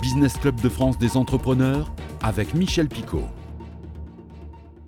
[0.00, 1.90] Business Club de France des entrepreneurs
[2.22, 3.22] avec Michel Picot.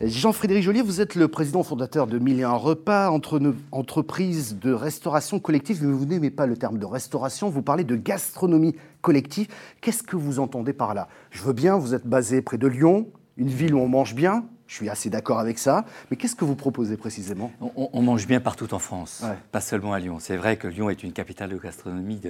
[0.00, 3.40] Jean-Frédéric Joliet, vous êtes le président fondateur de Mille et un repas, entre
[3.72, 7.96] entreprise de restauration collective, mais vous n'aimez pas le terme de restauration, vous parlez de
[7.96, 9.48] gastronomie collective.
[9.80, 11.08] Qu'est-ce que vous entendez par là?
[11.30, 14.44] Je veux bien, vous êtes basé près de Lyon, une ville où on mange bien,
[14.74, 15.84] je suis assez d'accord avec ça.
[16.10, 17.52] Mais qu'est-ce que vous proposez précisément?
[17.76, 20.18] On, mange bien partout en France, pas seulement à Lyon.
[20.18, 22.20] C'est vrai que Lyon est une capitale de gastronomie.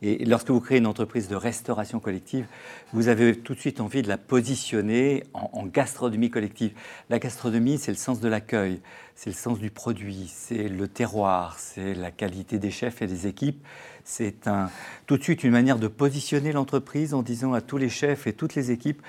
[0.00, 2.46] Et lorsque vous créez une entreprise de restauration collective,
[2.92, 6.70] vous avez tout de suite envie de la positionner en, gastronomie collective.
[7.10, 8.80] La gastronomie, c'est le sens de l'accueil,
[9.16, 13.26] c'est le sens du produit, c'est le terroir, c'est la qualité des chefs et des
[13.26, 13.60] équipes.
[14.04, 14.68] C'est un,
[15.06, 18.32] tout de suite une manière de positionner l'entreprise en disant à tous les chefs et
[18.32, 19.00] toutes les équipes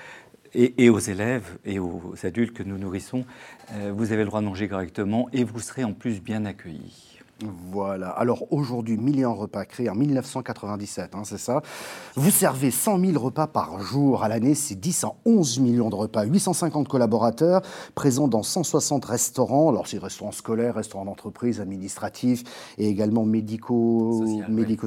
[0.54, 3.24] et, aux élèves et aux adultes que nous nourrissons,
[3.72, 7.14] euh, vous avez le droit de manger correctement et vous serez en plus bien accueillis.
[7.72, 8.10] Voilà.
[8.10, 11.62] Alors aujourd'hui, millions de repas créés en 1997, hein, c'est ça.
[12.14, 15.96] Vous servez 100 000 repas par jour à l'année, c'est 10 à 11 millions de
[15.96, 17.62] repas, 850 collaborateurs
[17.96, 19.68] présents dans 160 restaurants.
[19.68, 22.44] Alors c'est restaurants scolaires, restaurants d'entreprise, administratifs
[22.78, 24.48] et également médico-social.
[24.48, 24.86] Médico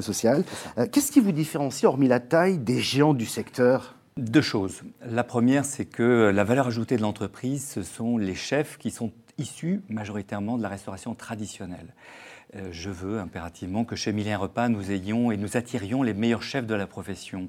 [0.78, 3.97] euh, Qu'est-ce qui vous différencie, hormis la taille, des géants du secteur?
[4.18, 4.82] Deux choses.
[5.00, 9.12] La première, c'est que la valeur ajoutée de l'entreprise, ce sont les chefs qui sont
[9.38, 11.94] issus majoritairement de la restauration traditionnelle.
[12.56, 16.42] Euh, je veux impérativement que chez Milien Repas, nous ayons et nous attirions les meilleurs
[16.42, 17.48] chefs de la profession.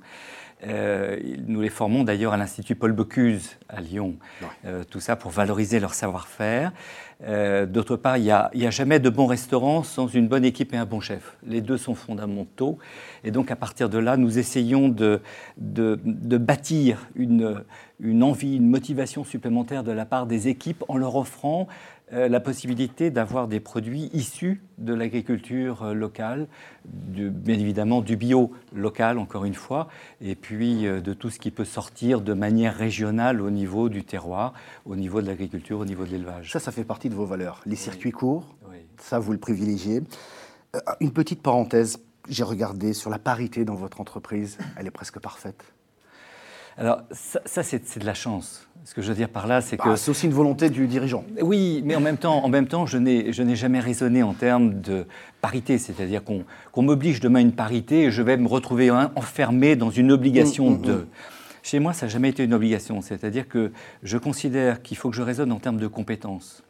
[0.67, 4.15] Euh, nous les formons d'ailleurs à l'Institut Paul Bocuse à Lyon.
[4.65, 6.73] Euh, tout ça pour valoriser leur savoir-faire.
[7.23, 10.77] Euh, d'autre part, il n'y a, jamais de bon restaurant sans une bonne équipe et
[10.77, 11.37] un bon chef.
[11.45, 12.77] Les deux sont fondamentaux.
[13.23, 15.21] Et donc, à partir de là, nous essayons de,
[15.57, 15.97] de,
[16.37, 17.63] bâtir une,
[17.99, 21.67] une, envie, une motivation supplémentaire de la part des équipes en leur offrant
[22.11, 26.47] la possibilité d'avoir des produits issus de l'agriculture euh, locale,
[26.85, 29.87] bien évidemment du bio local, encore une fois,
[30.21, 34.03] et puis euh, de tout ce qui peut sortir de manière régionale au niveau du
[34.03, 34.53] terroir,
[34.85, 36.51] au niveau de l'agriculture, au niveau de l'élevage.
[36.51, 37.61] Ça, ça fait partie de vos valeurs.
[37.65, 38.55] Les circuits courts,
[38.97, 40.01] ça, vous le privilégiez.
[40.99, 45.63] une petite parenthèse, j'ai regardé sur la parité dans votre entreprise, elle est presque parfaite.
[46.79, 48.65] Alors, ça, c'est de la chance.
[48.85, 49.95] Ce que je veux dire par là, c'est bah, que.
[49.97, 51.25] C'est aussi une volonté du dirigeant.
[51.41, 55.05] Oui, mais en même temps, en même temps je n'ai jamais raisonné en termes de
[55.41, 55.77] parité.
[55.77, 60.11] C'est-à-dire qu'on m'oblige demain à une parité et je vais me retrouver enfermé dans une
[60.11, 60.93] obligation mmh, mmh, de.
[60.93, 61.07] Mmh.
[61.61, 63.01] Chez moi, ça n'a jamais été une obligation.
[63.01, 66.63] C'est-à-dire que je considère qu'il faut que je raisonne en termes de compétences.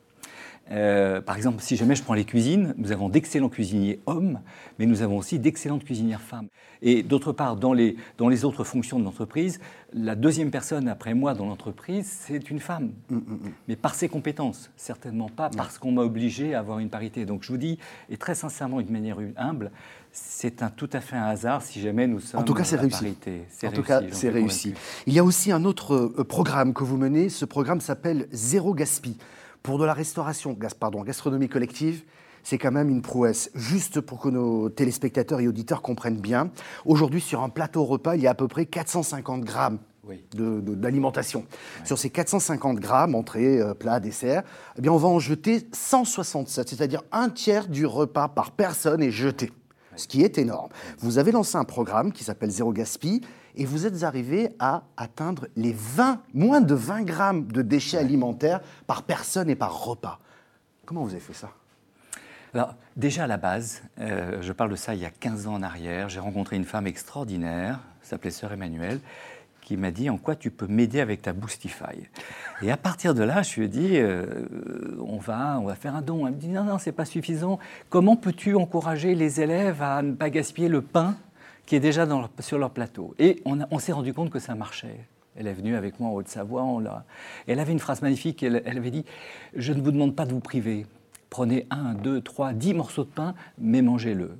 [0.71, 4.39] Euh, par exemple, si jamais je prends les cuisines, nous avons d'excellents cuisiniers hommes,
[4.77, 6.47] mais nous avons aussi d'excellentes cuisinières femmes.
[6.81, 9.59] Et d'autre part, dans les, dans les autres fonctions de l'entreprise,
[9.93, 12.91] la deuxième personne après moi dans l'entreprise, c'est une femme.
[13.09, 13.51] Mm, mm, mm.
[13.67, 17.25] Mais par ses compétences, certainement pas parce qu'on m'a obligé à avoir une parité.
[17.25, 17.79] Donc je vous dis,
[18.09, 19.71] et très sincèrement, d'une manière humble,
[20.11, 22.77] c'est un, tout à fait un hasard si jamais nous sommes en tout cas, c'est
[22.77, 23.03] réussi.
[23.03, 23.41] parité.
[23.63, 24.73] En tout cas, c'est réussi.
[25.07, 27.29] Il y a aussi un autre euh, programme que vous menez.
[27.29, 29.17] Ce programme s'appelle Zéro Gaspille.
[29.63, 32.03] Pour de la restauration, pardon, gastronomie collective,
[32.43, 33.51] c'est quand même une prouesse.
[33.55, 36.51] Juste pour que nos téléspectateurs et auditeurs comprennent bien,
[36.85, 39.79] aujourd'hui, sur un plateau repas, il y a à peu près 450 grammes
[40.33, 41.45] d'alimentation.
[41.83, 44.43] Sur ces 450 grammes, entrée, euh, plat, dessert,
[44.77, 49.11] eh bien, on va en jeter 167, c'est-à-dire un tiers du repas par personne est
[49.11, 49.51] jeté,
[49.95, 50.69] ce qui est énorme.
[50.99, 53.21] Vous avez lancé un programme qui s'appelle Zéro Gaspille
[53.55, 58.61] et vous êtes arrivé à atteindre les 20, moins de 20 grammes de déchets alimentaires
[58.87, 60.19] par personne et par repas.
[60.85, 61.51] Comment vous avez fait ça?
[62.53, 65.53] Alors, déjà à la base, euh, je parle de ça il y a 15 ans
[65.53, 68.99] en arrière, j'ai rencontré une femme extraordinaire, s'appelait Sœur Emmanuelle,
[69.61, 72.09] qui m'a dit en quoi tu peux m'aider avec ta Boostify?
[72.63, 74.25] Et à partir de là, je lui ai dit euh,
[74.99, 76.25] on va on va faire un don.
[76.25, 77.59] Elle me dit non non c'est pas suffisant.
[77.89, 81.15] Comment peux-tu encourager les élèves à ne pas gaspiller le pain
[81.69, 82.07] qui est déjà
[82.39, 83.13] sur leur plateau.
[83.19, 85.05] Et on, s'est rendu compte que ça marchait.
[85.35, 86.65] Elle est venue avec moi en Haute-Savoie.
[87.45, 88.41] Elle avait une phrase magnifique.
[88.41, 89.05] Elle, avait dit
[89.53, 90.87] Je ne vous demande pas de vous priver.
[91.29, 94.31] Prenez un, deux, trois, dix morceaux de pain, mais mangez-le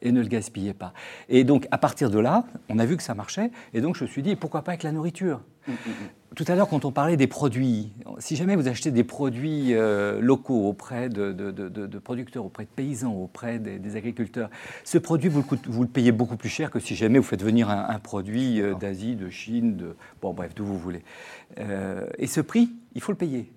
[0.00, 0.94] et ne le gaspillez pas.
[1.28, 4.04] Et donc, à partir de là, on a vu que ça marchait, et donc je
[4.04, 5.40] me suis dit, pourquoi pas avec la nourriture?
[5.66, 5.92] Mm, mm, mm.
[6.36, 10.20] Tout à l'heure, quand on parlait des produits, si jamais vous achetez des produits euh,
[10.20, 14.50] locaux auprès de, producteurs, auprès de paysans, auprès des, agriculteurs,
[14.84, 15.42] ce produit, vous
[15.82, 19.16] le, payez beaucoup plus cher que si jamais vous faites venir un, produit euh, d'Asie,
[19.16, 21.02] de Chine, de, bon bref, d'où vous voulez.
[21.58, 23.50] Euh, et ce prix, il faut le payer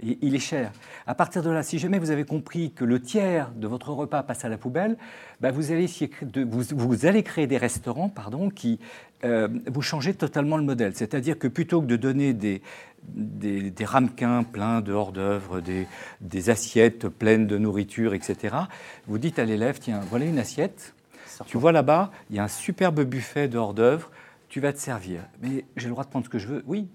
[0.00, 0.72] il est cher.
[1.06, 4.22] À partir de là, si jamais vous avez compris que le tiers de votre repas
[4.22, 4.96] passe à la poubelle,
[5.40, 5.86] bah, vous, allez
[6.46, 8.78] vous, allez créer des restaurants pardon, qui
[9.24, 10.94] euh, vous changez totalement le modèle.
[10.94, 12.62] C'est-à-dire que plutôt que de donner des,
[13.02, 18.56] des, ramequins pleins de hors-d'œuvre, des, assiettes pleines de nourriture, etc.
[19.06, 20.94] Vous dites à l'élève, tiens, voilà une assiette,
[21.46, 24.10] tu vois là-bas, il y a un superbe buffet de hors-d'œuvre,
[24.48, 25.22] tu vas te servir.
[25.42, 26.62] Mais j'ai le droit de prendre ce que je veux?
[26.66, 26.88] Oui,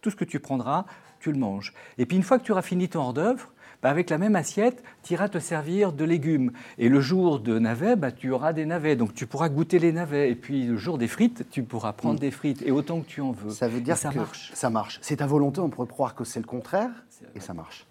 [0.00, 0.84] tout ce que tu prendras,
[1.22, 1.72] tu le manges.
[1.98, 3.52] Et puis une fois que tu auras fini ton hors-d'œuvre,
[3.82, 6.52] bah, avec la même assiette, tu iras te servir de légumes.
[6.78, 8.94] Et le jour de navets, bah, tu auras des navets.
[8.94, 10.30] Donc tu pourras goûter les navets.
[10.30, 12.20] Et puis le jour des frites, tu pourras prendre mm.
[12.20, 12.62] des frites.
[12.62, 13.50] Et autant que tu en veux.
[13.50, 14.52] Ça veut dire que ça marche.
[14.54, 14.98] Ça marche.
[15.02, 16.90] C'est ta volonté, on pourrait croire que c'est le contraire.
[17.34, 17.86] Et ça marche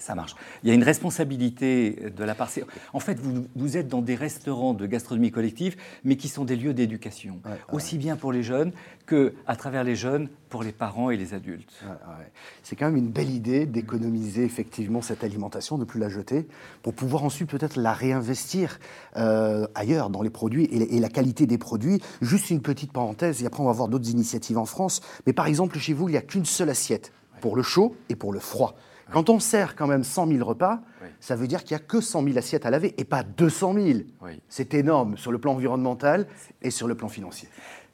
[0.00, 0.34] ça marche.
[0.62, 2.50] Il y a une responsabilité de la part.
[2.92, 3.18] En fait,
[3.54, 7.40] vous, êtes dans des restaurants de gastronomie collective, mais qui sont des lieux d'éducation,
[7.72, 8.72] aussi bien pour les jeunes
[9.06, 11.72] que, à travers les jeunes, pour les parents et les adultes.
[12.62, 16.46] C'est quand même une belle idée d'économiser effectivement cette alimentation, de ne plus la jeter,
[16.82, 18.78] pour pouvoir ensuite peut-être la réinvestir
[19.16, 22.02] euh, ailleurs dans les produits et, et, la qualité des produits.
[22.20, 25.00] Juste une petite parenthèse, et après on va voir d'autres initiatives en France.
[25.26, 28.16] Mais par exemple, chez vous, il n'y a qu'une seule assiette pour le chaud et
[28.16, 28.76] pour le froid.
[29.12, 30.80] Quand on sert quand même 100 000 repas,
[31.20, 33.74] ça veut dire qu'il n'y a que 100 000 assiettes à laver et pas 200
[33.74, 33.98] 000.
[34.48, 36.26] C'est énorme sur le plan environnemental
[36.62, 37.48] et sur le plan financier.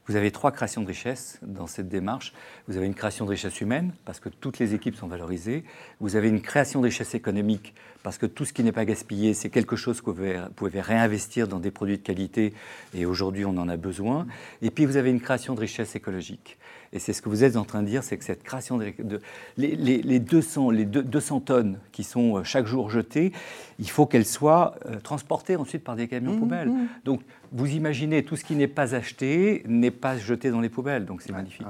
[0.06, 2.32] Vous avez trois créations de richesse dans cette démarche.
[2.66, 5.64] Vous avez une création de richesse humaine, parce que toutes les équipes sont valorisées.
[6.00, 9.34] Vous avez une création de richesse économique, parce que tout ce qui n'est pas gaspillé,
[9.34, 12.54] c'est quelque chose que vous pouvez réinvestir dans des produits de qualité,
[12.94, 14.26] et aujourd'hui on en a besoin.
[14.62, 16.56] Et puis vous avez une création de richesse écologique.
[16.92, 19.20] Et c'est ce que vous êtes en train de dire, c'est que cette création de,
[19.56, 23.32] les, 200, les 200 tonnes qui sont euh, chaque jour jetées,
[23.78, 26.68] il faut qu'elles soient euh, transportées ensuite par des camions mmh, poubelles.
[26.68, 26.88] Mmh.
[27.04, 27.20] Donc
[27.52, 31.22] vous imaginez, tout ce qui n'est pas acheté n'est pas jeté dans les poubelles, donc
[31.22, 31.66] c'est magnifique.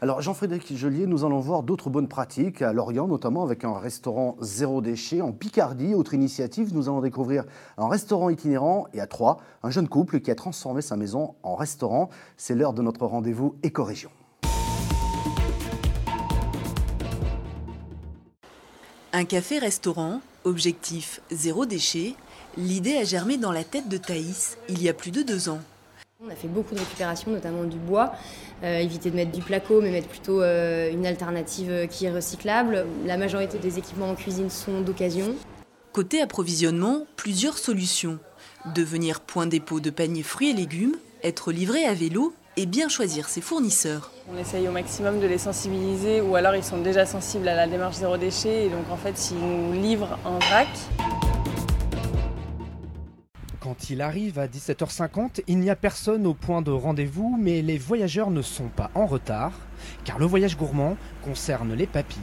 [0.00, 4.36] Alors Jean-Frédéric Joliet, nous allons voir d'autres bonnes pratiques à Lorient, notamment avec un restaurant
[4.40, 5.94] zéro déchet en Picardie.
[5.94, 7.44] Autre initiative, nous allons découvrir
[7.78, 11.54] un restaurant itinérant et à Troyes, un jeune couple qui a transformé sa maison en
[11.54, 12.10] restaurant.
[12.36, 14.10] C'est l'heure de notre rendez-vous éco-région.
[19.14, 22.14] Un café-restaurant, objectif zéro déchet,
[22.56, 25.60] l'idée a germé dans la tête de Thaïs il y a plus de deux ans.
[26.24, 28.14] On a fait beaucoup de récupération, notamment du bois.
[28.62, 32.86] Euh, éviter de mettre du placo, mais mettre plutôt euh, une alternative qui est recyclable.
[33.04, 35.34] La majorité des équipements en cuisine sont d'occasion.
[35.92, 38.18] Côté approvisionnement, plusieurs solutions.
[38.74, 43.28] Devenir point dépôt de paniers fruits et légumes, être livré à vélo et bien choisir
[43.28, 44.10] ses fournisseurs.
[44.32, 47.66] On essaye au maximum de les sensibiliser ou alors ils sont déjà sensibles à la
[47.66, 50.68] démarche zéro déchet et donc en fait s'ils nous livrent un vrac.
[53.60, 57.78] Quand il arrive à 17h50, il n'y a personne au point de rendez-vous, mais les
[57.78, 59.52] voyageurs ne sont pas en retard,
[60.04, 62.20] car le voyage gourmand concerne les papilles.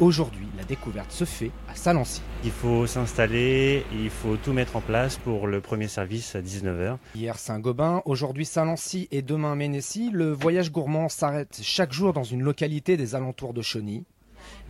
[0.00, 2.22] Aujourd'hui, la découverte se fait à Salancy.
[2.44, 6.96] Il faut s'installer, il faut tout mettre en place pour le premier service à 19h.
[7.14, 12.42] Hier Saint-Gobain, aujourd'hui Salancy et demain Ménécy, le voyage gourmand s'arrête chaque jour dans une
[12.42, 14.04] localité des alentours de Chauny.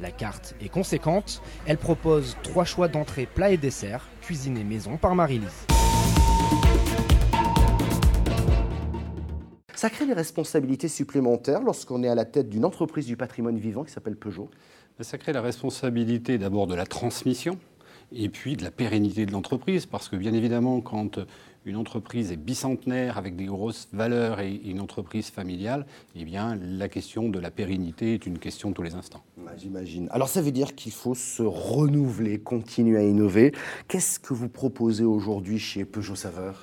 [0.00, 5.14] La carte est conséquente, elle propose trois choix d'entrée plat et dessert, cuisinés maison par
[5.14, 5.71] Marie-Lise.
[9.74, 13.84] Ça crée des responsabilités supplémentaires lorsqu'on est à la tête d'une entreprise du patrimoine vivant
[13.84, 14.50] qui s'appelle Peugeot
[15.00, 17.58] Ça crée la responsabilité d'abord de la transmission
[18.14, 21.18] et puis de la pérennité de l'entreprise, parce que bien évidemment, quand
[21.64, 25.86] une entreprise est bicentenaire avec des grosses valeurs et une entreprise familiale,
[26.16, 29.22] eh bien, la question de la pérennité est une question de tous les instants.
[29.56, 30.08] J'imagine.
[30.10, 33.52] Alors ça veut dire qu'il faut se renouveler, continuer à innover.
[33.88, 36.62] Qu'est-ce que vous proposez aujourd'hui chez Peugeot Saveur?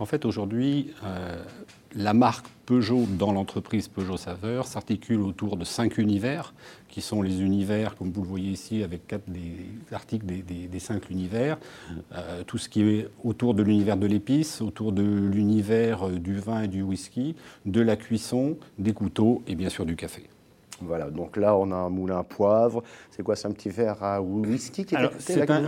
[0.00, 1.44] En fait, aujourd'hui, euh,
[1.94, 6.54] la marque Peugeot dans l'entreprise Peugeot Saveur s'articule autour de cinq univers,
[6.88, 9.52] qui sont les univers, comme vous le voyez ici, avec quatre des
[9.92, 11.58] articles des, cinq univers.
[12.14, 16.40] Euh, tout ce qui est autour de l'univers de l'épice, autour de l'univers euh, du
[16.40, 20.22] vin et du whisky, de la cuisson, des couteaux et bien sûr du café.
[20.82, 22.82] Voilà, donc là, on a un moulin à poivre.
[23.10, 25.12] C'est quoi, c'est un petit verre à whisky qui est, Alors,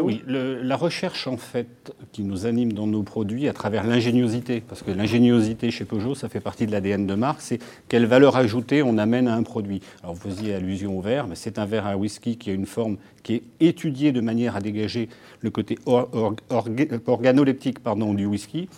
[0.03, 4.83] Oui, la recherche, en fait, qui nous anime dans nos produits à travers l'ingéniosité, parce
[4.83, 8.83] que l'ingéniosité chez Peugeot, ça fait partie de l'ADN de marque, c'est quelle valeur ajoutée
[8.83, 9.83] on amène à un produit.
[10.03, 12.67] Alors, vous faisiez allusion au verre, mais c'est un verre à whisky qui a une
[12.67, 15.09] forme qui est étudiée de manière à dégager
[15.41, 18.69] le côté organoleptique pardon, du whisky,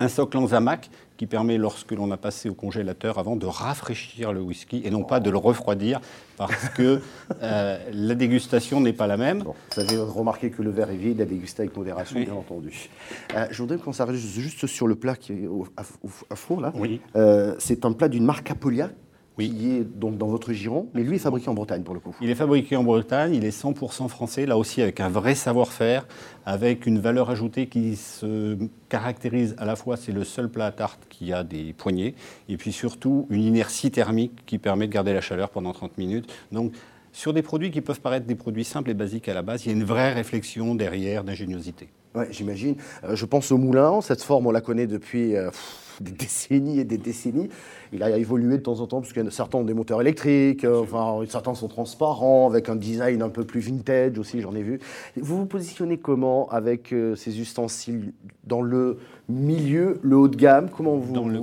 [0.00, 4.32] un socle en zamac qui permet, lorsque l'on a passé au congélateur avant, de rafraîchir
[4.32, 6.00] le whisky et non pas de le refroidir
[6.36, 7.00] parce que
[7.42, 9.42] euh, la dégustation n'est pas la même.
[9.42, 12.88] vous avez remarqué que le verre est vide, à déguster avec modération, bien entendu.
[13.34, 16.72] Euh, je voudrais qu'on s'arrête juste sur le plat qui est au, à, four, là.
[16.74, 17.00] Oui.
[17.16, 18.90] Euh, c'est un plat d'une marque Apolia
[19.38, 19.50] oui.
[19.50, 22.14] qui est donc dans votre giron, mais lui est fabriqué en Bretagne pour le coup.
[22.20, 26.06] Il est fabriqué en Bretagne, il est 100% français, là aussi avec un vrai savoir-faire,
[26.44, 28.56] avec une valeur ajoutée qui se
[28.88, 32.14] caractérise à la fois, c'est le seul plat à tarte qui a des poignées,
[32.48, 36.32] et puis surtout une inertie thermique qui permet de garder la chaleur pendant 30 minutes.
[36.52, 36.72] Donc
[37.12, 39.68] sur des produits qui peuvent paraître des produits simples et basiques à la base, il
[39.68, 41.88] y a une vraie réflexion derrière d'ingéniosité.
[42.14, 42.76] Ouais, j'imagine.
[43.04, 44.00] Euh, je pense au moulin.
[44.00, 45.50] Cette forme, on la connaît depuis euh,
[46.00, 47.48] des décennies et des décennies.
[47.92, 50.82] Il a évolué de temps en temps, parce que certains ont des moteurs électriques, euh,
[50.82, 54.80] enfin, certains sont transparents, avec un design un peu plus vintage aussi, j'en ai vu.
[55.16, 58.12] Vous vous positionnez comment avec ces ustensiles
[58.44, 58.98] dans le
[59.28, 60.68] milieu, le haut de gamme?
[60.70, 61.40] Comment vous dans le,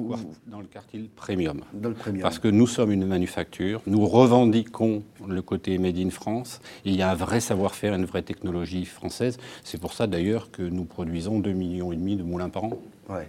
[0.47, 1.61] dans le quartile premium.
[1.73, 2.21] Dans le premium.
[2.21, 6.61] Parce que nous sommes une manufacture, nous revendiquons le côté made in France.
[6.85, 9.37] il y a un vrai savoir-faire, une vraie technologie française.
[9.63, 12.77] C'est pour ça d'ailleurs que nous produisons 2,5 millions de moulins par an.
[13.09, 13.27] Ouais.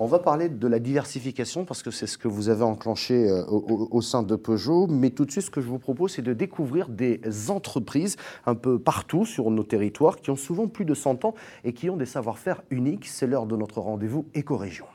[0.00, 3.44] On va parler de la diversification parce que c'est ce que vous avez enclenché euh,
[3.46, 4.86] au, sein de Peugeot.
[4.86, 8.54] Mais tout de suite, ce que je vous propose, c'est de découvrir des entreprises un
[8.54, 11.96] peu partout sur nos territoires qui ont souvent plus de 100 ans et qui ont
[11.96, 13.06] des savoir-faire uniques.
[13.06, 14.86] C'est l'heure de notre rendez-vous Éco-Région.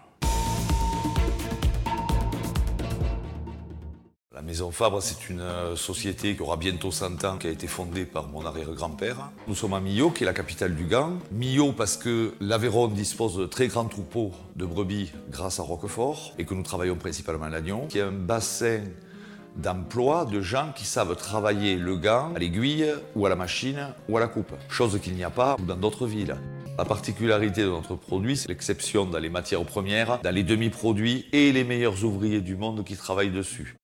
[4.46, 8.06] Maison Fabre, c'est une euh, société qui aura bientôt 100 ans, qui a été fondée
[8.06, 9.30] par mon arrière-grand-père.
[9.48, 11.14] Nous sommes à Millau, qui est la capitale du Gant.
[11.32, 16.44] Millau parce que l'Aveyron dispose de très grands troupeaux de brebis grâce à Roquefort et
[16.44, 18.82] que nous travaillons principalement à Lannion, qui est un bassin
[19.56, 24.18] d'emploi de gens qui savent travailler le gant à l'aiguille ou à la machine ou
[24.18, 26.36] à la coupe, chose qu'il n'y a pas dans d'autres villes.
[26.78, 31.54] La particularité de notre produit, c'est l'exception dans les matières premières, dans les demi-produits et
[31.54, 33.78] les meilleurs ouvriers du monde qui travaillent dessus.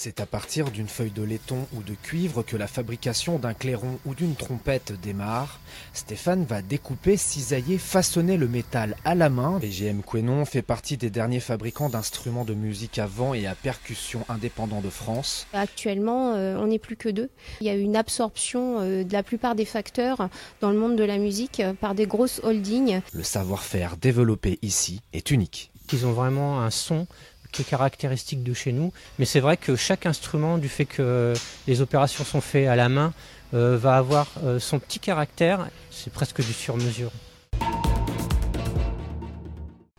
[0.00, 3.98] C'est à partir d'une feuille de laiton ou de cuivre que la fabrication d'un clairon
[4.06, 5.58] ou d'une trompette démarre.
[5.92, 9.58] Stéphane va découper, cisailler, façonner le métal à la main.
[9.58, 14.24] BGM Quenon fait partie des derniers fabricants d'instruments de musique à vent et à percussion
[14.28, 15.48] indépendants de France.
[15.52, 17.28] Actuellement, euh, on n'est plus que deux.
[17.60, 20.28] Il y a une absorption euh, de la plupart des facteurs
[20.60, 23.00] dans le monde de la musique euh, par des grosses holdings.
[23.12, 25.72] Le savoir-faire développé ici est unique.
[25.92, 27.06] Ils ont vraiment un son
[27.52, 28.92] qui est caractéristique de chez nous.
[29.18, 31.32] Mais c'est vrai que chaque instrument, du fait que
[31.66, 33.12] les opérations sont faites à la main,
[33.54, 35.68] euh, va avoir euh, son petit caractère.
[35.90, 37.10] C'est presque du sur-mesure.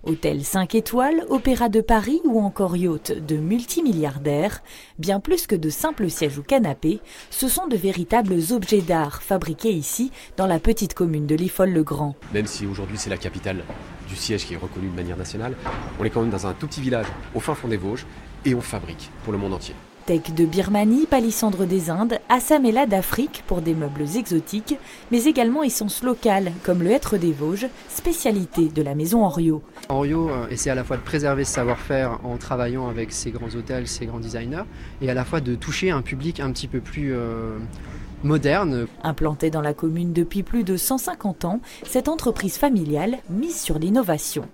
[0.03, 4.63] Hôtel 5 étoiles, opéra de Paris ou encore yacht de multimilliardaires,
[4.97, 9.73] bien plus que de simples sièges ou canapés, ce sont de véritables objets d'art fabriqués
[9.73, 12.15] ici dans la petite commune de Liffol-le-Grand.
[12.33, 13.63] Même si aujourd'hui c'est la capitale
[14.07, 15.55] du siège qui est reconnu de manière nationale,
[15.99, 18.05] on est quand même dans un tout petit village au fin fond des Vosges
[18.45, 19.75] et on fabrique pour le monde entier
[20.09, 24.75] de Birmanie, palissandre des Indes, Assamela d'Afrique pour des meubles exotiques,
[25.11, 29.61] mais également essences locales comme le hêtre des Vosges, spécialité de la maison Henriot.
[29.87, 33.53] Henriot euh, essaie à la fois de préserver ce savoir-faire en travaillant avec ses grands
[33.55, 34.63] hôtels, ses grands designers,
[35.01, 37.59] et à la fois de toucher un public un petit peu plus euh,
[38.23, 38.87] moderne.
[39.03, 44.49] Implantée dans la commune depuis plus de 150 ans, cette entreprise familiale mise sur l'innovation.